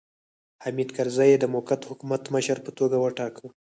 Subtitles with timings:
[0.63, 3.45] حامد کرزی یې د موقت حکومت مشر په توګه وټاکه.